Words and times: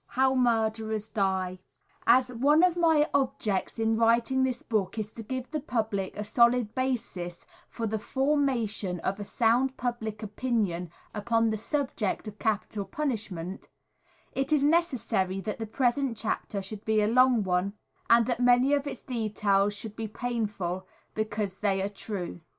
How 0.17 0.33
Murderers 0.33 1.09
Die. 1.09 1.59
As 2.07 2.33
one 2.33 2.63
of 2.63 2.75
my 2.75 3.07
objects 3.13 3.77
in 3.77 3.95
writing 3.95 4.41
this 4.41 4.63
book 4.63 4.97
is 4.97 5.13
to 5.13 5.21
give 5.21 5.51
the 5.51 5.59
public 5.59 6.17
a 6.17 6.23
solid 6.23 6.73
basis 6.73 7.45
for 7.69 7.85
the 7.85 7.99
formation 7.99 8.99
of 9.01 9.19
a 9.19 9.23
sound 9.23 9.77
public 9.77 10.23
opinion 10.23 10.89
upon 11.13 11.51
the 11.51 11.57
subject 11.57 12.27
of 12.27 12.39
capital 12.39 12.83
punishment, 12.85 13.69
it 14.33 14.51
is 14.51 14.63
necessary 14.63 15.39
that 15.41 15.59
the 15.59 15.67
present 15.67 16.17
chapter 16.17 16.63
should 16.63 16.83
be 16.83 16.99
a 16.99 17.07
long 17.07 17.43
one, 17.43 17.73
and 18.09 18.25
that 18.25 18.39
many 18.39 18.73
of 18.73 18.87
its 18.87 19.03
details 19.03 19.75
should 19.75 19.95
be 19.95 20.07
painful 20.07 20.87
because 21.13 21.59
they 21.59 21.79
are 21.79 21.89
true. 21.89 22.41